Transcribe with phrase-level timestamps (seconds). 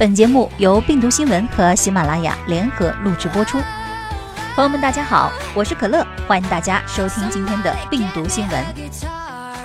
[0.00, 3.58] 本节目由病毒新闻和喜马拉雅联合录制播出。
[4.54, 8.64] 朋友们，大家好，我是可乐，欢迎大家收听今天的病毒新闻。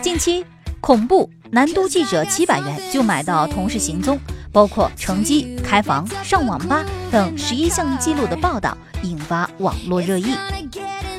[0.02, 0.46] 近期，
[0.82, 4.20] 恐怖南都记者七百元就买到同事行踪，
[4.52, 10.36] 包括乘机、开房、上网吧等十一项记录的报道，引发网络热议。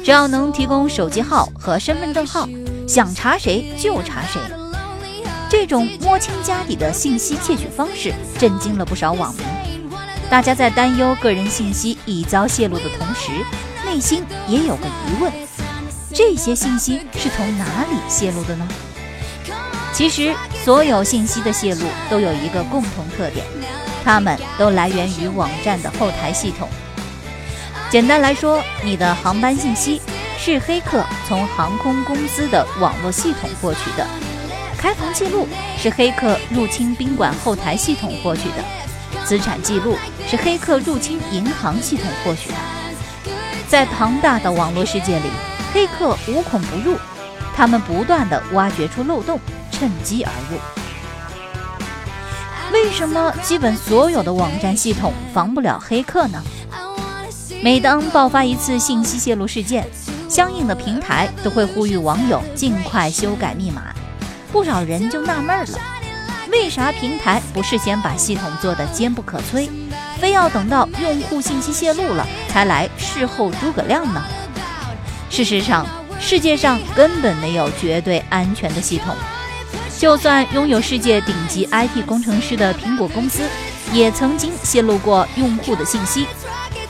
[0.04, 2.46] 只要能提供手机号和身份证号，
[2.86, 4.38] 想查谁就查谁。
[5.58, 9.42] 这种摸清家底的信息窃取方式震惊了不少网民。
[10.28, 13.30] 大家在担忧个人信息已遭泄露的同时，
[13.86, 15.32] 内心也有个疑问：
[16.12, 18.68] 这些信息是从哪里泄露的呢？
[19.94, 23.42] 其实，所有信息的泄露都有一个共同特点，
[24.04, 26.68] 它们都来源于网站的后台系统。
[27.88, 30.02] 简单来说，你的航班信息
[30.38, 34.06] 是黑客从航空公司的网络系统获取的。
[34.76, 38.64] 开房记录是黑客入侵宾馆后台系统获取的，
[39.24, 39.96] 资产记录
[40.28, 42.54] 是黑客入侵银行系统获取的。
[43.68, 45.24] 在庞大的网络世界里，
[45.72, 46.96] 黑客无孔不入，
[47.54, 49.40] 他们不断地挖掘出漏洞，
[49.72, 50.58] 趁机而入。
[52.72, 56.42] 为什么基本所有的网站系统防不了黑客呢？
[57.62, 59.88] 每当爆发一次信息泄露事件，
[60.28, 63.94] 相应的平台都会呼吁网友尽快修改密码。
[64.56, 65.78] 不少人就纳闷了，
[66.50, 69.68] 为啥平台不事先把系统做得坚不可摧，
[70.18, 74.24] 非要等到用户信息泄露了才来事后诸葛亮呢？
[75.28, 75.86] 事实上，
[76.18, 79.14] 世界上根本没有绝对安全的系统。
[79.98, 83.42] 就算拥有世界顶级 IT 工程师的苹果公司，
[83.92, 86.26] 也曾经泄露过用户的信息。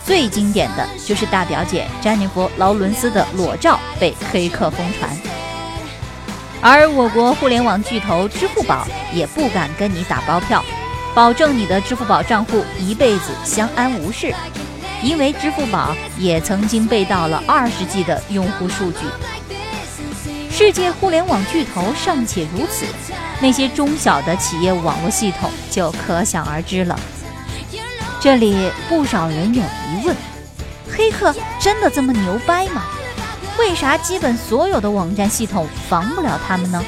[0.04, 5.10] 最经典的就是大表姐詹妮弗·劳伦斯的裸照被黑客疯传。
[6.68, 10.64] 而我国互联网巨头支付宝也不敢跟你打包票，
[11.14, 14.34] 保证你的支付宝账户一辈子相安无事，
[15.00, 18.98] 因为支付宝也曾经被盗了二十 G 的用户数据。
[20.50, 22.84] 世界互联网巨头尚且如此，
[23.40, 26.98] 那些中小的企业网络系统就可想而知了。
[28.18, 30.16] 这里不少人有疑问：
[30.90, 32.82] 黑客真的这么牛掰吗？
[33.58, 36.82] 为啥基本所有的网站系统防不了他们呢？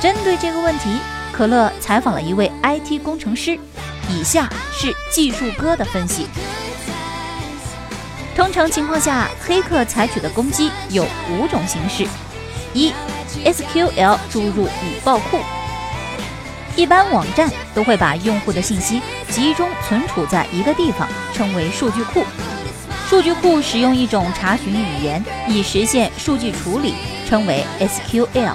[0.00, 0.98] 针对这个问题，
[1.32, 3.58] 可乐采访了一位 IT 工程师，
[4.08, 6.26] 以下是技术哥的分析。
[8.36, 12.06] 通常情况下，黑客采取的攻击有五种形式：
[12.74, 12.92] 一、
[13.44, 15.40] SQL 注入与爆库。
[16.76, 22.22] 一般网站都会把用户的信息集中存储在一个地方，称为数据库。
[23.08, 26.92] 数据库使用一种查询语言以实现数据处理，
[27.26, 28.52] 称为 SQL。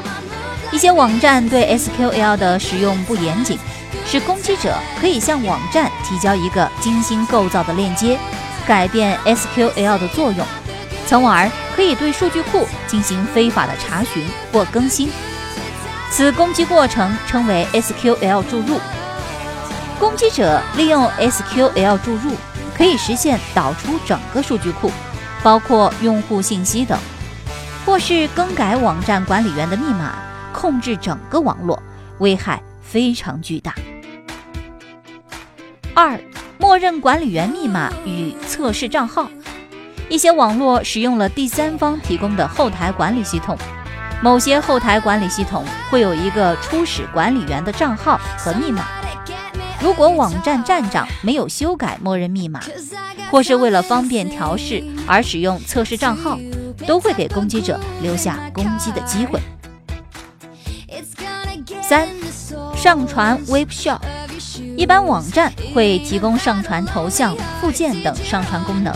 [0.71, 3.57] 一些网站对 SQL 的使用不严谨，
[4.05, 8.15] 使攻击者可以向网站提交一个精心构造的链接，
[8.67, 10.45] 改变 SQL 的作用，
[11.07, 15.09] 从而可以对数据库进行非法的查询或更新。
[16.11, 18.79] 此攻击过程称为 SQL 注入。
[19.99, 22.35] 攻击者利用 SQL 注入。
[22.75, 24.91] 可以实现导出整个数据库，
[25.43, 26.97] 包括用户信息等，
[27.85, 30.15] 或是更改网站管理员的密码，
[30.51, 31.81] 控制整个网络，
[32.19, 33.75] 危害非常巨大。
[35.93, 36.19] 二、
[36.57, 39.29] 默认管理员密码与测试账号，
[40.09, 43.55] 一些网络使用了第三方提供的后台管理系统，
[44.21, 48.85] 某些后台管理系统会有一个初始管理员的账号和密码。
[49.83, 52.61] 如果网站站长没有修改默认密码，
[53.29, 56.39] 或是为了方便调试而使用测试账号，
[56.87, 59.41] 都会给攻击者留下攻击的机会。
[61.81, 62.07] 三、
[62.77, 63.99] 上传 Web Shop，
[64.77, 68.95] 一般网站会提供上传头像、附件等上传功能。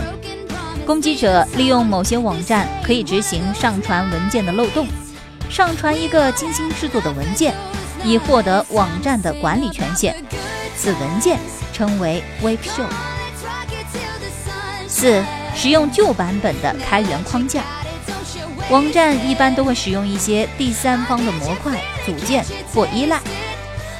[0.85, 4.87] 攻击者利用某些网站可以执行上传文件的漏洞，
[5.49, 7.53] 上传一个精心制作的文件，
[8.05, 10.15] 以获得网站的管理权限。
[10.77, 11.39] 此文件
[11.73, 12.89] 称为 Web s h o w
[14.87, 15.23] 四、
[15.55, 17.63] 使用旧版本的开源框架，
[18.69, 23.19] 网站一般都会使用一些第三方的模块组件或依赖。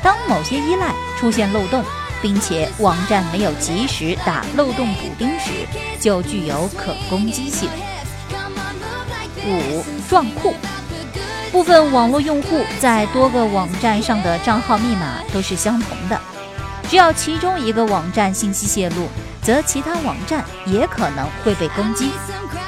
[0.02, 1.84] 当某些依赖出现漏洞，
[2.22, 5.52] 并且网站没有及时打漏洞补丁时，
[6.00, 7.70] 就具有可攻击性。
[9.46, 10.54] 五、撞库，
[11.52, 16.20] 部分网络用户在多个网站上的账号密码都是相同的。
[16.90, 19.08] 只要其中一个网站信息泄露，
[19.42, 22.12] 则其他网站也可能会被攻击。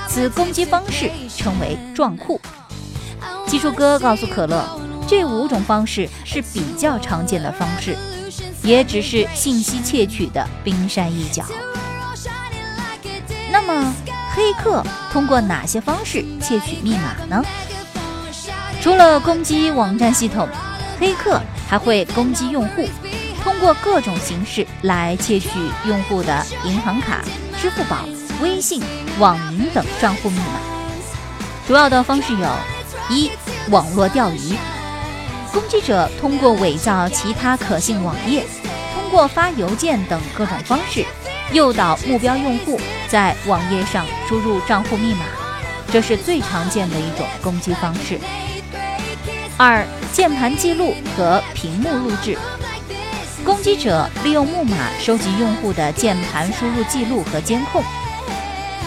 [0.08, 2.40] 此攻击方式称为撞库。
[3.46, 7.96] 技术哥告诉可乐，这五种方式是比较常见的方式，
[8.62, 11.44] 也只是信息窃取的冰山一角。
[13.52, 13.94] 那么，
[14.36, 17.44] 黑客通过哪些方式窃取密码呢？
[18.82, 20.48] 除了攻击网站系统，
[21.00, 22.88] 黑客还会攻击用户，
[23.44, 25.50] 通过各种形式来窃取
[25.86, 27.22] 用户的银行卡、
[27.60, 28.08] 支付宝、
[28.42, 28.82] 微信、
[29.20, 30.60] 网银等账户密码。
[31.68, 32.48] 主要的方式有：
[33.10, 33.32] 一、
[33.70, 34.56] 网络钓鱼，
[35.54, 38.46] 攻击者通过伪造其他可信网页，
[38.94, 41.06] 通过发邮件等各种方式，
[41.52, 45.26] 诱导目标用户在网页上输入账户密码，
[45.92, 48.20] 这是最常见的一种攻击方式。
[49.58, 52.38] 二、键盘记录和屏幕录制，
[53.50, 57.84] 攻击者利用木马收集用户的键盘输入记录和监控。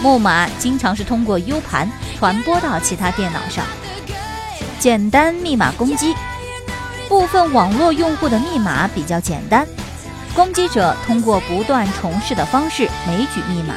[0.01, 3.65] 木马经常是通过 U 盘传播到其他电脑上。
[4.79, 6.15] 简单密码攻击，
[7.09, 9.67] 部分网络用户的密码比较简单，
[10.33, 13.75] 攻击者通过不断重试的方式枚举密码，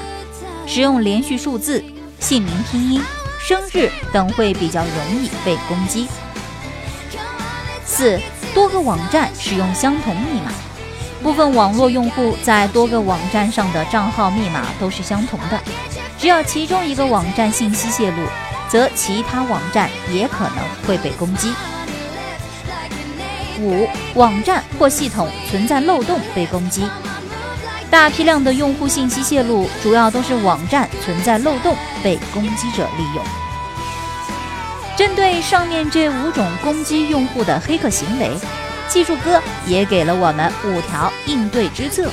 [0.69, 1.83] 使用连续数字、
[2.21, 3.03] 姓名拼音、
[3.41, 6.07] 生日等会比较容易被攻击。
[7.85, 8.21] 四
[8.55, 10.53] 多个网站使用相同密码，
[11.27, 15.61] 部分网络用户在多个网站上的账号密码都是相同的，
[16.17, 18.23] 只要其中一个网站信息泄露，
[18.69, 21.53] 则其他网站也可能会被攻击。
[23.59, 26.89] 五网站或系统存在漏洞被攻击，
[27.91, 31.75] 大批量的用户信息泄露，主要都是网站存在漏洞
[32.05, 33.25] 被攻击者利用。
[34.97, 38.31] 针对上面这五种攻击用户的黑客行为，
[38.89, 42.11] 技术哥也给了我们五条应对之策。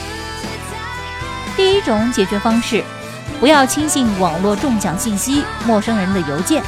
[1.56, 2.84] 第一种解决方式，
[3.40, 6.64] 不要轻信网络中奖信息、陌生人的邮件，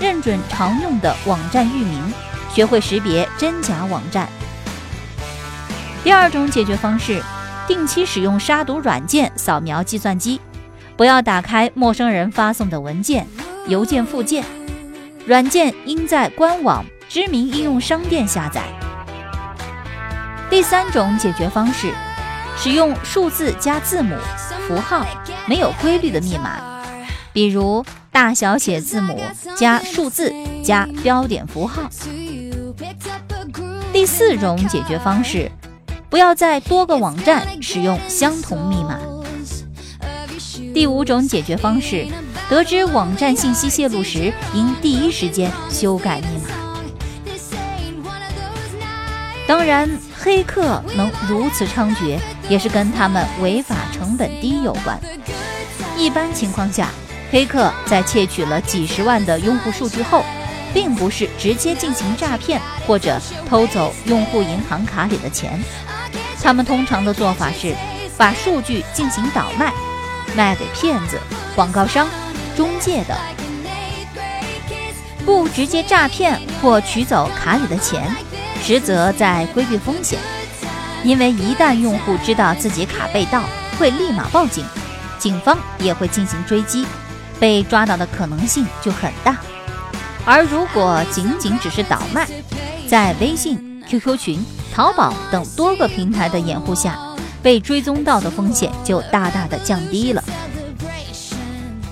[0.00, 2.12] 认准常用的网站域名，
[2.52, 4.28] 学会识别真假网站。
[6.04, 7.20] 第二种解决方式，
[7.66, 10.40] 定期使用杀毒软件扫描计算机，
[10.96, 13.26] 不要打开陌生人发送的文件、
[13.66, 14.44] 邮件附件。
[15.26, 18.62] 软件应在官网知名应用商店下载。
[20.50, 21.92] 第三种解决方式，
[22.56, 24.16] 使用数字加字母、
[24.66, 25.06] 符号
[25.46, 26.58] 没有规律的密码，
[27.32, 29.20] 比如大小写字母
[29.56, 30.32] 加数字
[30.64, 31.82] 加标点符号。
[33.92, 35.50] 第四种解决方式，
[36.08, 38.98] 不要在多个网站使用相同密码。
[40.72, 42.06] 第五种解决方式。
[42.48, 46.48] 得知网站信息泄露时，应第一时间修改密码。
[49.46, 49.86] 当然，
[50.20, 52.18] 黑客能如此猖獗，
[52.48, 54.98] 也是跟他们违法成本低有关。
[55.96, 56.90] 一般情况下，
[57.30, 60.24] 黑客在窃取了几十万的用户数据后，
[60.74, 65.62] 并不是直接进行诈骗或者偷走用户银行卡里的钱，
[66.42, 67.74] 他们通常的做法是
[68.16, 69.72] 把数据进行倒卖，
[70.34, 71.18] 卖给骗子、
[71.54, 72.08] 广告商。
[72.56, 73.16] 中介等
[75.24, 78.10] 不直接诈骗或取走卡里的钱，
[78.68, 80.18] 实则在规避风险。
[81.02, 83.42] 因为一旦用户知道自己卡被盗，
[83.78, 84.62] 会立马报警，
[85.18, 86.84] 警方也会进行追击，
[87.40, 89.38] 被抓到的可能性就很大。
[90.26, 92.28] 而如果仅仅只是倒卖，
[92.86, 96.98] 在微信、QQ 群、淘宝等多个平台的掩护下，
[97.42, 100.22] 被追踪到的风险就大大的降低了。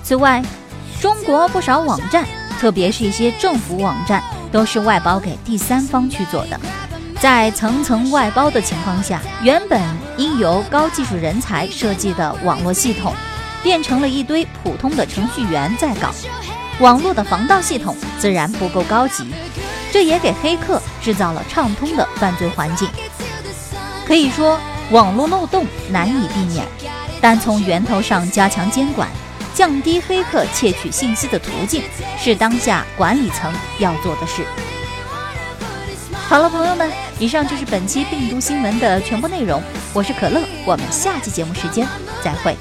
[0.03, 0.43] 此外，
[1.01, 2.23] 中国不少网站，
[2.59, 6.59] 特别是一些政府网站，都是外包给第三方去做的。
[7.19, 9.81] 在层层外包的情况下，原本
[10.17, 13.13] 应由高技术人才设计的网络系统，
[13.63, 16.13] 变成了一堆普通的程序员在搞。
[16.79, 19.33] 网络的防盗系统自然不够高级，
[19.91, 22.87] 这也给黑客制造了畅通的犯罪环境。
[24.05, 24.59] 可以说，
[24.91, 26.63] 网络漏洞难以避免，
[27.19, 29.09] 但从源头上加强监管。
[29.57, 31.81] 降低黑客窃取信息的途径
[32.15, 34.43] 是当下管理层要做的事。
[36.29, 39.59] 好了，朋友们，以上就是本期病毒新闻的全部内容。
[39.93, 41.87] 我是可乐，我们下期节目时间
[42.23, 42.55] 再会。